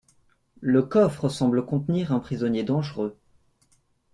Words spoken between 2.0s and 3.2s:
un prisonnier dangereux.